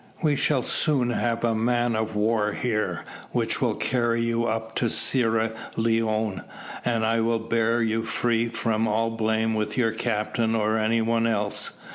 We 0.23 0.35
shall 0.35 0.63
soon 0.63 1.11
have 1.11 1.43
a 1.43 1.53
man 1.53 1.95
of 1.95 2.15
war 2.15 2.53
here, 2.53 3.03
which 3.33 3.61
will 3.61 3.75
carry 3.75 4.21
you 4.23 4.45
up 4.45 4.73
to 4.77 4.89
Sierra 4.89 5.51
Leone, 5.75 6.41
and 6.83 7.05
I 7.05 7.19
will 7.19 7.37
bear 7.37 7.83
you 7.83 8.01
free 8.01 8.49
from 8.49 8.87
all 8.87 9.11
blame 9.11 9.53
with 9.53 9.77
your 9.77 9.91
captain 9.91 10.55
or 10.55 10.75
any 10.75 11.03
one 11.03 11.27
else. 11.27 11.73